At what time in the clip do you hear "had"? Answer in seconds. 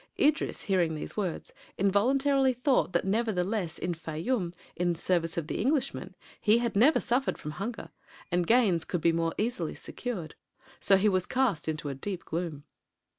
6.57-6.75